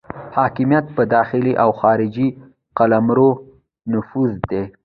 [0.37, 2.27] حاکمیت په داخلي او خارجي
[2.77, 3.29] قلمرو
[3.93, 4.63] نفوذ دی.